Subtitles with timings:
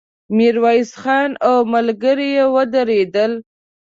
[0.35, 3.31] ميرويس خان او ملګري يې ودرېدل.